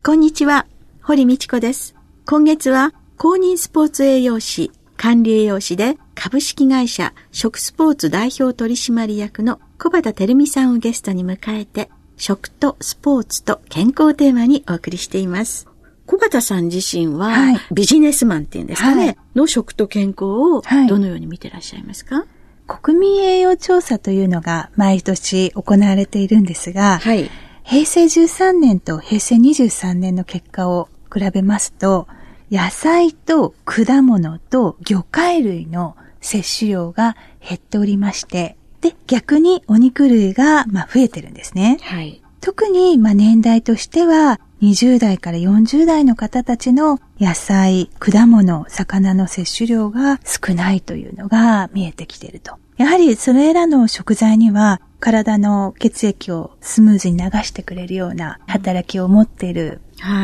[0.04, 0.68] こんにちは、
[1.02, 1.96] 堀道子です。
[2.26, 15.68] 今月は公認スポーツ栄養士、管理栄養士で株式会社食スポーツ代表取締役の小畑照美さんをゲストに迎えて、食とスポーツと健康テーマにお送りしています。
[16.06, 22.28] 小畑さん自身は、はい、ビジネスマンっていうんですかね、はい、の食と健康をどのように見てらっしゃいますか、はい、
[22.68, 27.32] 国民栄養調査というのが毎年行われているんですが、はい、
[27.64, 32.08] 平成13年と平成23年の結果を比べますと、
[32.52, 38.56] 野菜と果物と魚介類の摂取量が減っておりまして、
[38.86, 41.80] で、逆にお肉類が、まあ、増えてるんですね。
[41.82, 42.22] はい。
[42.40, 52.58] 特に、まあ、年代としては、20代から40代の方たちの野菜、果物、魚の摂取量が少ないというのが見えてきていると。
[52.78, 59.82] やはりそれらの食材には体の血液をスムーズに流してくれるような働きを持っている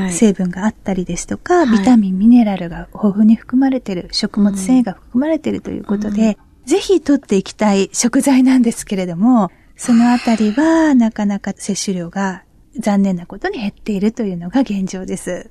[0.10, 6.36] 成分があったりですとか、はい、ビタミン、ミネラルが豊富に含まれている、食物繊維が含まれているということで、うん、
[6.66, 12.44] ぜひ取っていきたい食材なんですけれども、そのあたりはなかなか摂取量が
[12.78, 15.50] 残念なことに減っているというのが現状です。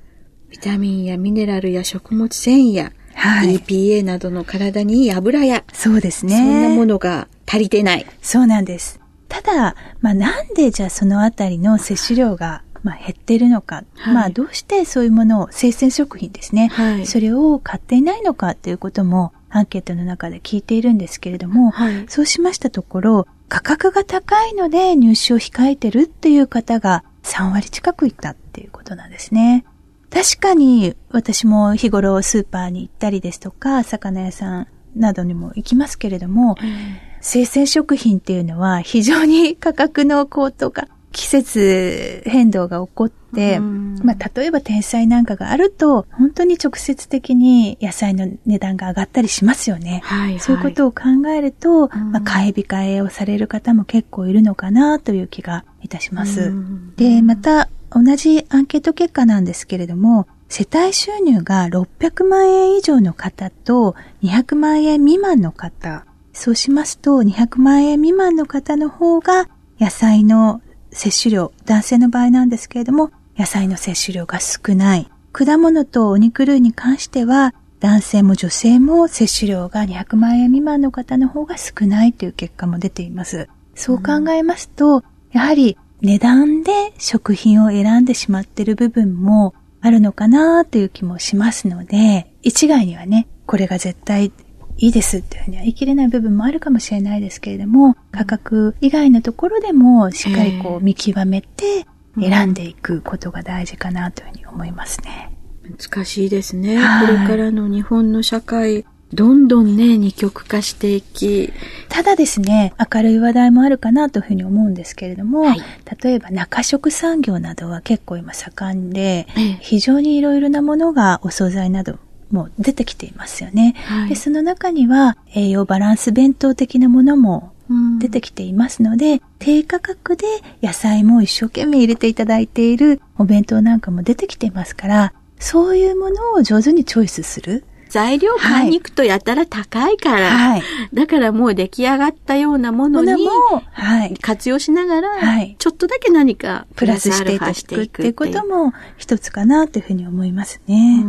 [0.49, 6.37] ビタミンやミネラルや食物繊維や、はい、EPA などの体にいい油や、そうですね。
[6.37, 8.05] そんなものが足りてない。
[8.21, 8.99] そうなんです。
[9.27, 29.65] ただ、まあなんでじゃあそのあたりの摂取量がまあ、減っているのか、はい、まあ、どうしてそういうものを、生鮮食品ですね、はい、それを買っていないのかということも、アンケートの中で聞いているんですけれども、はい、そうしましたところ、価格が高いので入手を控えてるっていう方が3割近くいたっていうことなんですね。
[30.09, 50.01] 確かに私も日頃スーパーに行ったりですとか、魚屋さんなどにも行きますけれども、うん、生鮮食品っていうのは非常に価格の高騰が季節変動が起こって、まあ、例えば天災なんかがあると、本当に直接的に野菜の値段が上がったりしますよね。
[50.03, 56.53] はいはい、そういうことを考えると、まあ、買い控えをされる方も結構いるのかなという気がいたします。
[56.95, 69.49] で、また、同じアンケート結果なんですけれども、世帯収入が600万円以上の方と200万円未満の方、そうしますと200万円未満の方の方が
[69.79, 70.61] 野菜の
[70.91, 75.09] 摂取量、男性の場合なんですけれども、野菜の摂取量が少ない。
[75.31, 83.49] 果物とお肉類に関しては、男性も女性も摂取量が200万円未満の方の方が少ないという結果も出ています。
[83.73, 94.31] そう考えますと、うん、やはり値段で食品を選んでしまっている部分もあるのかなという気もしますので、一概にはね、これが絶対
[94.77, 101.85] いいですっていうふうには言い切れない部分もあるかもしれないですけれども、価格以外のところでもしっかりこう見極めて
[102.19, 105.31] 選んでいくことが大事かなというふうに思いますね。
[105.63, 106.79] 難しいですね。
[107.01, 111.51] これからの日本の社会、どんどんね、二極化していき。
[111.89, 115.61] ただですね、明るい話題もあるかなというふうに思うんですけれども、はい、
[116.01, 119.27] 例えば中食産業などは結構今盛んで、
[119.59, 121.99] 非常にいろいろなものがお惣菜など
[122.31, 123.75] もう出てきていますよね。
[123.85, 127.51] はい、でその中には栄養バランス弁当的なものも
[127.99, 130.25] 出てきていますので、低価格で
[130.61, 137.65] 野菜も一生懸命入れていただいているお弁当なんかも出てきていますから、そういうものを上手にチョイスする。
[137.89, 140.63] 材料買いに行くとやたら高いから、はい、
[140.93, 143.27] だからもう出来上がったようなものに、
[143.73, 151.03] はい、活用しながら、はい、ちょっとだけ何かプラスしていくっていうことも一つかなというふうに思いますね。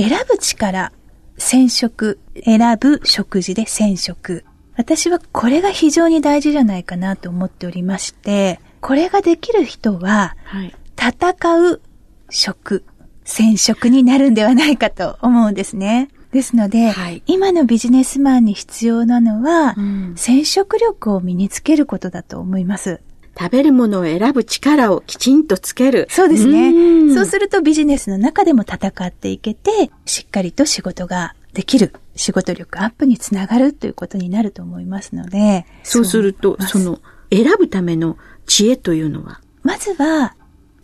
[0.00, 0.92] 選ぶ力、
[1.36, 4.46] 染色、選ぶ食事で染色。
[4.74, 11.82] 私はこれが非常に大事じゃないかなと思っておりまして、これができる人は、はい、戦う
[12.30, 12.82] 食、
[13.24, 16.08] 染色になるんではないかと思うんですね。
[16.32, 23.02] ですので、はい、今のビジネスマンに必要なのは、うん、染色力を身につけることだと思います。
[23.38, 26.06] 食べるものを選ぶ力をきちんとつける。
[26.10, 27.14] そうですね。
[27.14, 31.94] そうするとビジネスの中でも戦っていけて、しっかりと仕事ができる。
[32.16, 35.64] 仕事力アップにつながるということになると思いますので。
[35.82, 37.00] そうすると、その
[37.30, 39.40] 選ぶための知恵というのは？
[39.62, 40.34] まずは、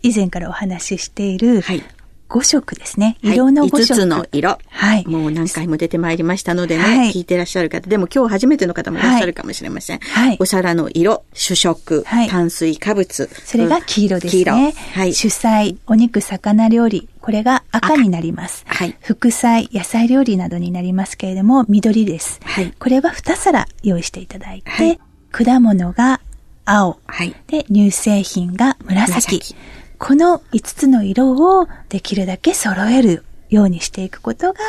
[0.01, 1.83] 以前からお話ししている、はい、
[2.29, 3.17] 5色ですね。
[3.21, 3.93] 色の5色。
[3.93, 4.57] 5つの色。
[4.69, 5.07] はい。
[5.07, 9.99] もう何回も出てまいりましたのでね、はい、聞いてらっしゃる方、でも今日初めての方もいらっしゃるかもしれません。
[9.99, 10.37] はい。
[10.39, 13.29] お皿の色、主食、はい、炭水化物。
[13.45, 14.39] それが黄色ですね。
[14.39, 14.53] 黄色。
[14.53, 15.13] はい。
[15.13, 17.07] 主菜、お肉、魚料理。
[17.21, 18.63] これが赤になります。
[18.67, 18.95] はい。
[19.01, 22.39] 副菜、野菜料理などになりますけれども、緑です。
[22.43, 22.73] はい。
[22.79, 24.99] これは2皿用意していただいて、はい、
[25.31, 26.21] 果物が
[26.65, 26.99] 青。
[27.05, 27.35] はい。
[27.47, 29.37] で、乳製品が紫。
[29.37, 29.55] 紫
[29.97, 34.59] この5つの色をできるだけ揃えるようにしていくことが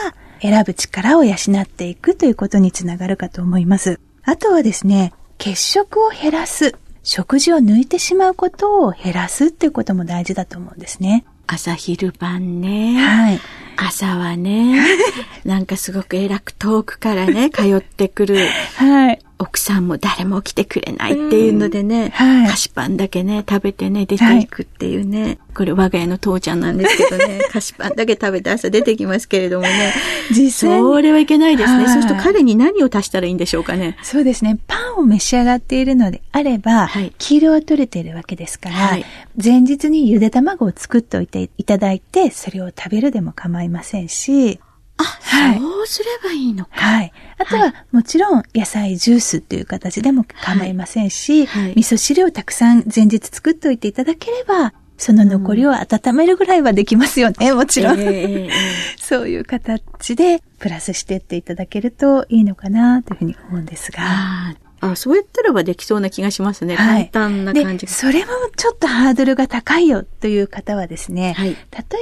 [0.40, 4.00] 選ぶ力を養っていくということにつながるかと思います。
[4.22, 6.74] あとはですね、血色を減らす。
[7.02, 11.24] 食事を抜いてしまうことを減らすっていうことも大事だと思うんですね。
[11.46, 12.98] 朝昼晩ね。
[13.00, 13.40] はい。
[13.76, 14.84] 朝はね、
[15.44, 18.46] なんかすごく偉く遠くからね、通ってくる。
[18.76, 19.20] はい。
[19.38, 29.94] 奥さんも誰も来てくれないっていうのでね、はい、菓子パンだけね、食べてね、出ていくっていうね、はい、これ我が家の父ちゃんなんですけどね、 菓子パンだけ食べて朝出てきますけれどもね、
[30.30, 31.84] 実際それはいけないですね。
[31.84, 33.96] はい、そうすると彼に何を足したらいいんでしょうかね。
[34.02, 34.58] そうですね。
[34.66, 39.04] パンを召し上がっているのであれば、はい、黄色は取れているわけですから、はい、
[39.42, 44.58] 前日にゆで卵を作っておいていただいて、それを食べるでも構いませんし、
[44.98, 46.70] あ、はい、そうすればいいのか。
[46.72, 47.07] はい。
[47.48, 51.62] あとは、はい、もちろん野菜ジュースっていう形でも構いませんし、はい。
[51.64, 58.00] はい、味噌汁をたくさん前日作っておいていただければ、その残りを温めるぐらいはできますよね、もちろん。
[58.00, 58.50] えー、
[58.98, 64.56] そういう形でプラスしていっていただけるといいのかなというふうに思うんですが。
[64.80, 66.76] あそうやったらばできそうな気がしますね。
[66.76, 71.56] はい、簡単な感じそれもちょっとハードルが高いよという方はですね、はい、例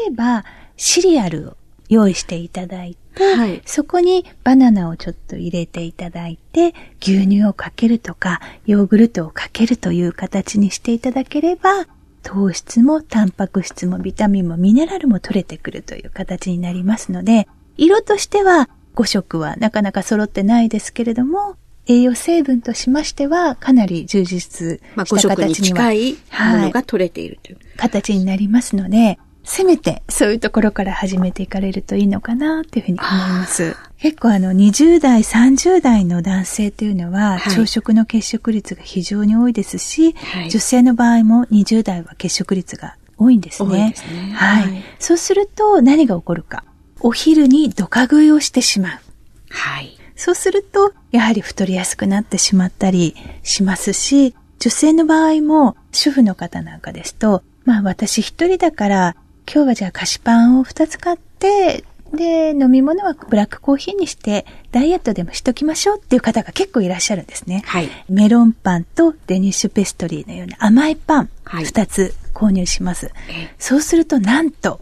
[0.08, 0.44] えば
[0.76, 1.56] シリアルを
[1.88, 11.86] 用意していただいて、はい、そこにバナナをちょっと入れていただいて、牛乳をかけるとか、ヨーグルトをかけるという形にしていただければ、
[12.22, 17.46] 糖質もタンパク質もビタミンもミネラルも取れてくるという形になりますので、
[17.76, 24.80] 色としては5色はなかなか揃ってないですけれども、栄養成分としましてはかなり充実し
[25.22, 26.16] た形には、まあ、に近い
[26.58, 33.76] ものが取れているという、はい、形になりますので、せめてそういうところから始めていかれるといいのかなっていうふうに思います。
[33.98, 43.94] 結構あの20代、30代の男性というのは、朝食の欠食率が非常に多いですし、はい、女性の場合も20代は欠食率が多いんですね。
[43.96, 44.82] すねはい、はい。
[44.98, 46.64] そうすると何が起こるか。
[47.00, 49.00] お昼にドカ食いをしてしまう。
[49.50, 49.96] はい。
[50.16, 59.17] そうすると、やはり太りやすくなってしまったりしますし、女性の場合も主婦の方なんかですと、まあ私一人だから
[59.53, 67.62] 今日はじゃあ菓子パンを2つ買って、で、飲み物はブラックコーヒーにして、ダイエットでもしときましょうっていう方が結構いらっしゃるんですね。
[67.67, 67.88] はい。
[68.08, 73.06] メロンパンとデニッシュペストリーのような甘いパン、2つ購入します。
[73.06, 73.15] はい、
[73.58, 74.81] そうするとなんと、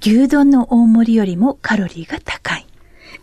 [0.00, 2.66] 牛丼の大盛りよりもカロリーが高い。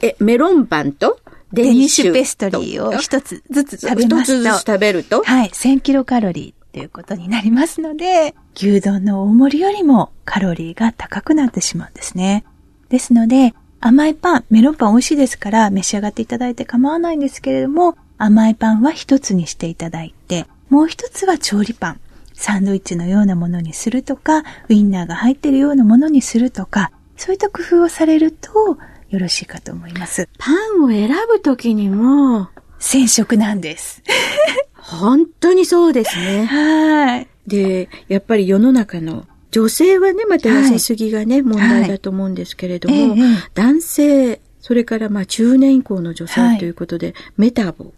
[0.01, 1.19] え、メロンパンと
[1.53, 4.15] デニッシュペストリーを一つずつ食べますと。
[4.17, 5.23] 一つずつ食べると？
[5.23, 6.62] はい、1000キロカロリー。
[6.73, 12.43] ということになりますので、牛丼の大盛りよりもカロリーが高くなってしまうんですね。
[12.89, 21.99] ですので、甘いパン、メロンパン美味しいですから召し上がっていただいて構わないんですけれども、甘いパンは一つにしていただいて、もう一つは調理パン、
[22.33, 28.77] サンドイッチのようなものにするとか、ウインナーが入っているようなものにするとか、そういった工夫をされると
[29.09, 30.27] よろしいかと思います。
[30.39, 32.49] パンを選ぶときにも、
[32.83, 34.03] 染色なんです。
[34.75, 36.45] 本当にそうですね。
[36.45, 37.27] はい。
[37.47, 43.19] で、やっぱり世の中の女性はね、また痩せすぎがね、はい、問題だと思うんですけれども、はい。
[43.53, 47.91] 男性それからまあ中年以降の女性ということで、はい、メタボ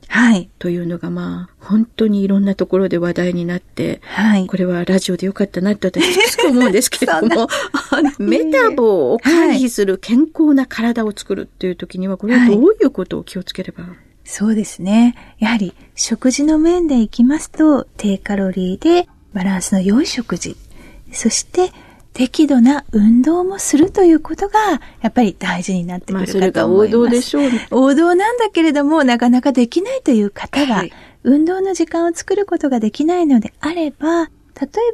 [0.58, 7.48] というのがまあ本当にいろんなところで話題になって、はい、これはラジオでよかったなって私つく思うんですけれども、
[8.18, 13.92] メタボを回避する健康な体を作るっていう時には、これはどういうことを気をつければ、はい、
[14.26, 15.16] そうですね。
[15.40, 20.58] やはり食事の面でいきますと、低カロリーでバランスの良い食事、
[21.12, 21.72] そして
[22.14, 26.38] 適度な運動もするということが、やっぱり大事になってくるかと思います。
[26.38, 27.68] まあ、それが王道でしょうね。
[27.72, 34.32] 王道なんだけれども、なかなかできないという方が、はい、運動の時間を作ることができないのであれば、例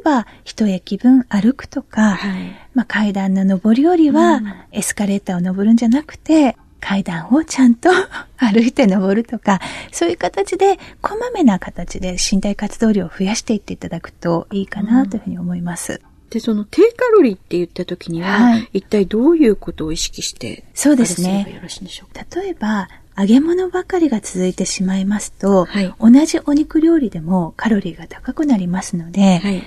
[0.02, 4.40] ば、一駅分歩くとか、はい、まあ、階段の上り下りは、
[4.72, 7.88] エスカレーターを登るんじゃなくて、階段をちゃんと
[8.36, 9.60] 歩いて登るとか、
[9.92, 16.02] そういう形で、こまめな形で身体活動量を増やしていっていただくといいかなというふうに思います。
[16.30, 21.46] で、その低カロリーって言った時には、はい、一体どういうことを意識して、そうですね。
[21.54, 22.24] よろしいでしょうか？
[22.40, 29.62] 例えば、揚げ物ばかりが続いてしまいますと、はい、同じお肉料理でもカロリーが高くなりますので、はい、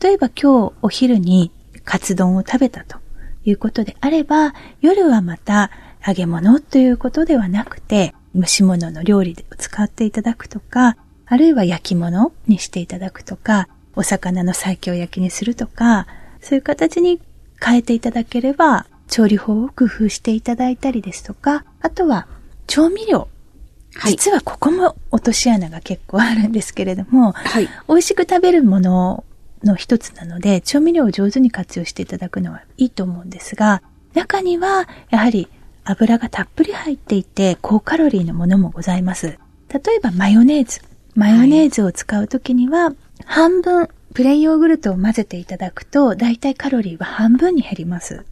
[0.00, 1.50] 例えば今日お昼に
[1.84, 2.98] カツ丼を食べたと
[3.44, 5.70] いうことであれば、夜はまた
[6.06, 16.06] 揚げ物ということではなくて、蒸し物の料理を使っていただくとか、あるいは焼き物にしていただくとか、お魚の最強焼きにするとか、
[16.40, 17.20] そういう形に
[17.62, 22.26] 変えていただければ、調理法を工夫していただいたりですとか、あとは
[22.66, 23.28] 調味料。
[23.94, 29.24] はい、実はここも落とし穴が結構あるんですけれども、はい、美味しく食べるもの
[29.64, 33.82] の一つなので、調味料を上手に活用していただくのはいいと思うんですが、
[34.14, 35.48] 中にはやはり
[35.84, 39.38] 油がたっぷり入っていて高カロリーのものもございます。
[39.72, 40.80] 例えばマヨネーズ。
[41.14, 42.92] マヨネーズを使うときには、
[43.24, 48.24] 半分プレーンヨーグルトを混ぜていただくと、だいたいカロリーは半分に減ります。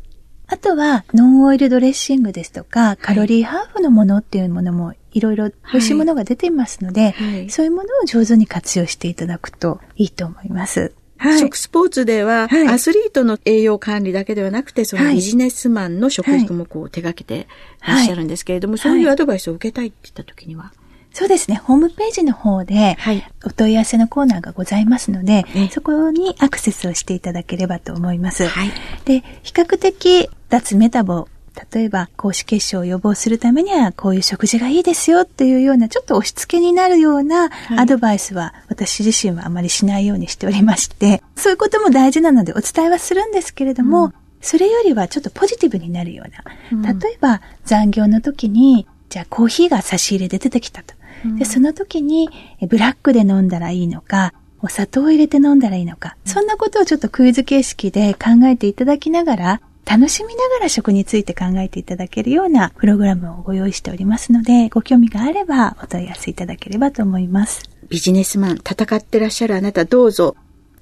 [0.47, 10.95] あとは、ノンオイルドレッシングですとか、カロリーハーフのものっていうものもいろいろ美味しいものが出ていますので、はいはい、そういうものを上手に活用していただくといいと思います。
[11.19, 17.47] はい、食スポーツでは、はい、アスリートの栄養管理だけではなくて、そのビジネスマンの食育もこう手掛けて
[17.83, 17.89] い。
[17.89, 20.73] らっしゃるんですけれども、そういうアドバイスを受けたいって言った時には、
[21.13, 21.57] そうですね。
[21.57, 22.97] ホームページの方で、
[23.45, 28.47] お問い合わせのコーナーがございますので、はい、そこにアクセスをしていただければと思います。
[28.47, 28.71] はい、
[29.05, 31.29] で、比較的脱メタボ
[31.73, 46.25] 例えば、高脂血症を予防するためには、こういう食事がいいですよっていうような、ちょっと押し付けになるようなアドバイスは、私自身はあまりしないようにしておりまして、そういうことも大事なのでお伝えはするんですけれども、うん、それよりはちょっとポジティブになるよ
[46.73, 50.95] うな、例えば残業の時に、じゃあコーヒーが差し入れで出てきたと。
[51.37, 52.29] で、その時に、
[52.69, 67.63] ブラックで飲んだらいいのか、お砂糖を入れて飲んだらいいのか、そんなことをちょっとクイズ形式で考えていただきながら、楽しみながら食について考えていただけるようなプログラムをご用意しておりますので、ご興味があればお問い合わせいただければと思います。
[67.89, 70.37] ビジネスマン、戦ってらっしゃるあなたどうぞ、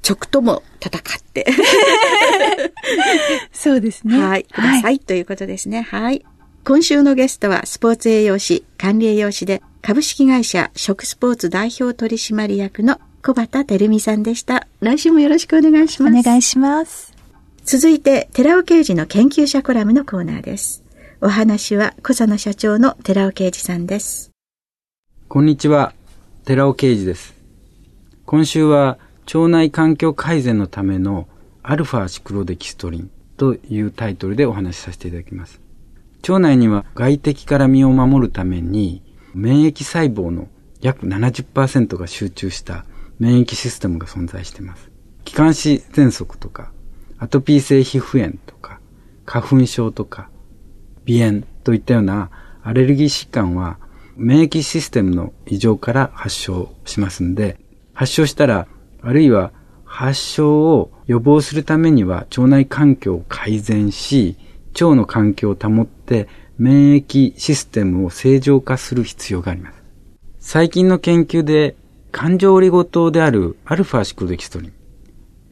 [0.09, 1.47] 直とも戦って。
[3.53, 4.21] そうですね。
[4.21, 4.43] はい。
[4.45, 5.83] ください、はい、ということですね。
[5.83, 6.25] はい。
[6.65, 14.67] 今週のゲストはスポーツ栄養士、管理栄養士で株式会社食スポーツ代表取締役の小畑照美さんでした。
[14.81, 16.19] 来週もよろしくお願いします。
[16.19, 17.06] お願いします。
[17.69, 20.85] 続いて、寺尾刑事の研究者コラムのコーナーです。
[21.21, 24.31] お話は小佐野社長の寺尾刑事さんです。
[25.27, 25.93] こんにちは、
[26.45, 27.35] 寺尾刑事です。
[28.25, 28.99] 今週は
[29.35, 31.27] 腸内環境改善のための
[31.65, 35.61] アルファシクロデキストリンというタイトルでお話しさせていただきます。
[36.23, 39.03] 腸内には外敵から身を守るために
[39.35, 40.47] 免疫細胞の
[40.83, 42.85] 約70%が集中した
[43.19, 44.89] 免疫システムが存在しています。
[45.25, 46.71] 気管支喘息とか、
[47.19, 48.81] アトピー性皮膚炎とか、
[49.25, 50.29] 花粉症とか、
[51.07, 52.31] 鼻炎といったような
[52.63, 53.79] アレルギー疾患は
[54.17, 57.59] 免疫システムの異常から発症しますんで、
[57.95, 58.67] 発症したら、
[59.03, 59.53] あるいは
[59.85, 64.37] 発症を予防するためには腸内環境を改善し、
[64.73, 69.83] 腸の環境を保って免疫システムを正常化する必要があります。
[70.39, 71.77] 最近の研究で
[72.13, 74.73] 環状オリゴ糖であるアルファシクロデキストリン、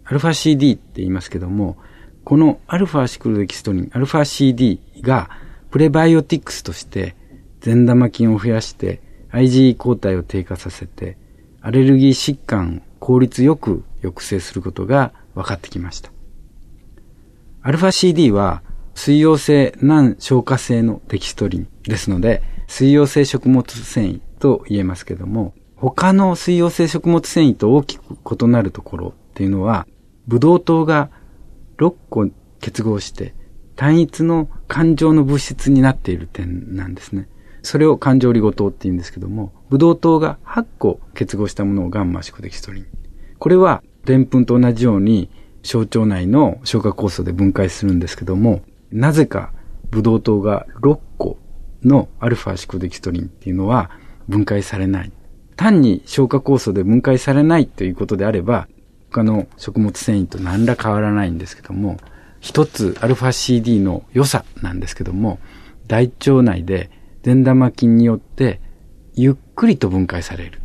[0.04, 1.76] アルファ CD って言いますけども、
[2.24, 5.30] このアルファシクロデキストリン、アルファ CD が
[5.70, 7.16] プレバイオティクスとして
[7.60, 11.16] 善玉菌を増やして IgE 抗体を低下させて
[11.60, 16.10] アレルギー疾患を効率よく抑制することが分かってきました。
[17.62, 18.62] アルファ CD は
[18.94, 29.86] 水溶性難消化性のデキストリンですので、水溶性食物繊維と言えますけども、他の水溶性食物繊維と大きく異なるところっていうのは、
[30.26, 31.10] ブドウ糖が
[31.78, 32.28] 6個
[32.60, 33.34] 結合して
[33.76, 37.28] 単一の感情の物質になっている点なんですね。
[37.62, 42.86] それを感情リゴ糖って言うんですけども、ブドウ糖が8個結合したものをガンマシコデキストリン。
[43.38, 45.30] これは、でんぷんと同じように、
[45.62, 48.60] 小腸内の消化酵素で分解するんですけども、
[48.92, 49.52] なぜか
[49.90, 51.38] ブドウ糖が6個
[51.82, 53.90] のアルファシコデキストリンっていうのは
[54.28, 55.12] 分解されない。
[55.56, 58.68] 単に消化酵素で分解されないということであれば、
[59.14, 61.98] 他の食物繊維と何ら変わらないんですけども、
[62.40, 65.38] 一つアルファ CD の良さなんですけども、
[65.86, 66.90] 大腸内で
[67.22, 68.60] 善玉菌によって
[69.14, 70.60] ゆっくりと分解される。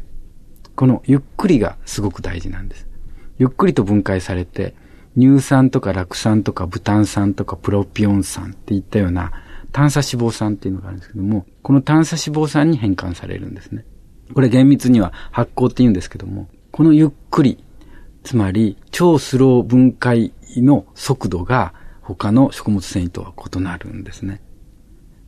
[0.75, 2.87] このゆっくりがすごく大事なんです。
[3.37, 4.73] ゆっくりと分解されて、
[5.15, 9.31] 乳酸とか酪酸とかブタン酸とかプロピオン酸っていったような
[9.71, 13.85] 炭鎖脂肪酸っていうのがあるんですけども、この炭鎖脂肪酸に変換されるんですね。
[14.33, 17.63] これ厳密には発酵って言うんですけども、このゆっくり、
[18.23, 24.41] つまり超スロー分解の速度が他の食物繊維とは異なるんですね。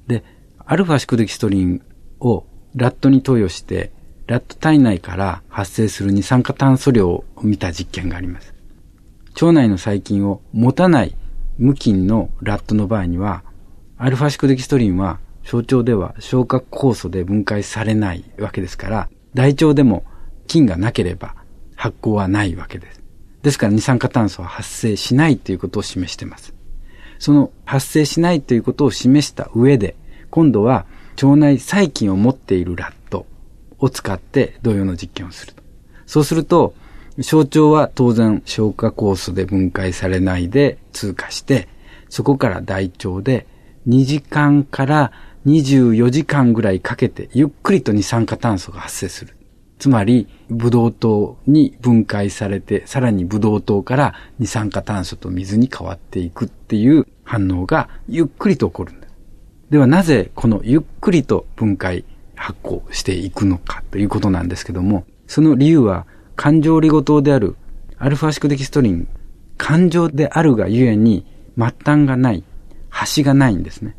[0.08, 0.24] で、
[0.66, 1.82] アルファシクデキストリン
[2.20, 2.46] を
[2.76, 3.92] ラットに投与して、
[4.28, 8.54] ラット体内から発生する二酸化炭素量を見た実験があります。
[9.34, 11.16] 腸内の細菌を持たない
[11.58, 13.44] 無菌のラットの場合には、
[13.98, 20.04] アルファシクデキストリンは小腸では消化酵素で分解されないわけですから、大腸でも
[20.48, 21.36] 菌がなければ
[21.82, 23.02] 発酵はないわけです。
[23.42, 26.54] ですから二酸化炭素は発生しないということを示しています。
[27.18, 29.96] その発生しないということを示した上で、
[30.30, 30.86] 今度は
[31.16, 33.26] 腸内細菌を持っているラット
[33.80, 35.64] を使って同様の実験をすると。
[36.06, 36.76] そうすると、
[37.20, 41.68] 小腸は当然消化酵素で分解されないで通過して、
[42.10, 43.48] そこから大腸で
[43.88, 45.12] 2時間から
[45.48, 49.36] 24時間ぐらいかけてゆっくりと二酸化炭素が発生する。
[49.82, 59.14] つまり、ブドウ糖に分解されて、さらにブドウ糖から二酸化炭素と水に変わっていくっていう反応がゆっくりと起こるんです。
[59.72, 67.56] ではなぜこのゆっくりと分解発酵していくのかということなんですけども、その理由は感情リゴ糖である
[67.98, 69.08] アルファシクデキストリン、
[69.58, 71.26] 感情であるがゆえに
[71.58, 72.44] 末端がない、
[72.92, 73.98] 端がないんですね。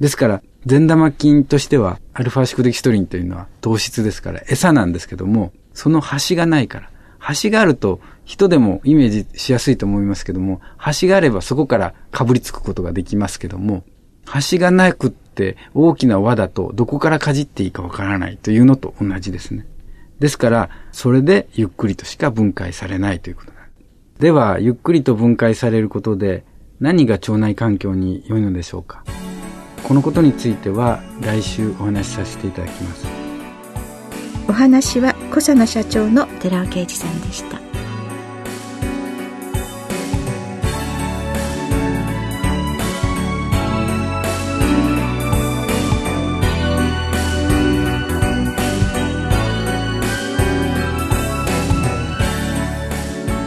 [0.00, 13.84] ですから、善玉菌としては、アルファシクデキストリンというのは糖質ですから、餌なんですけども、その端がないから、端があると人でもイメージしやすいと思いますけども、端があればそこから被りつくことができますけども、
[14.24, 19.66] 端がなくって大きな輪だとどこからかじっていいかわからないというのと同じですね。
[20.20, 23.72] ですから、それでゆっくりとしか分解されないということなんで
[24.16, 24.20] す。
[24.20, 26.44] では、ゆっくりと分解されることで
[26.80, 29.02] 何が腸内環境に良いのでしょうか
[29.82, 33.06] このことについては来週お話しさせていただきます。
[34.48, 37.60] お話は小佐野社長の寺尾啓二さんでした。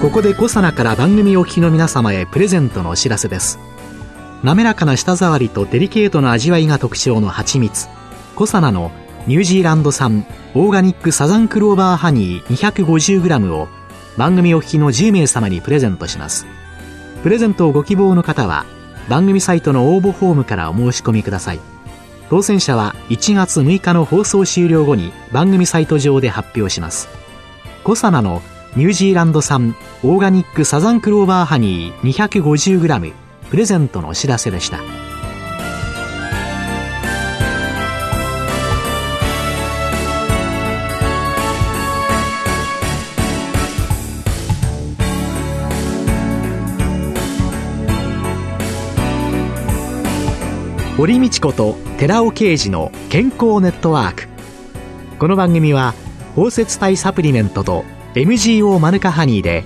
[0.01, 3.57] ここでコサナから番組お聞きの皆様へプレゼントのお知らせです
[4.45, 7.87] 滑らかな舌触りとデリケートな味わいが特徴の蜂蜜。
[8.35, 8.91] コサナの
[9.25, 13.67] ニュージーランド産オーガニックサザンクローバーハニー 250g を
[14.17, 16.45] 番組お聞きの10名様にプレゼントします。
[17.23, 18.67] プレゼントをご希望の方は
[19.09, 21.59] 番組サイトの応募フォームからお申し込みください。
[22.29, 27.09] 当選者は1月6日の放送終了後に番組サイト上で発表します。
[27.83, 28.43] コサナの
[28.75, 34.79] ニュージーランド産オーガニックサザンクローバーハニー 250g プレゼントのお知らせでした。
[50.97, 54.27] 堀道子と寺尾啓二の健康ネットワーク。
[55.19, 55.93] この番組は
[56.35, 59.65] 包摂体サプリメントと MGO マヌカハニーで